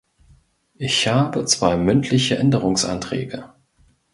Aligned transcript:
Ich 0.79 1.07
habe 1.07 1.45
zwei 1.45 1.77
mündliche 1.77 2.35
Änderungsanträge. 2.35 3.51